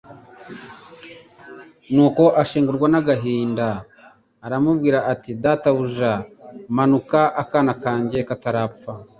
[1.93, 3.67] Nuko ashengurwa n'agahinda,
[4.45, 6.11] aramwinginga ati: "Databuja,
[6.75, 8.91] manuka, akana kanjye katarapfa."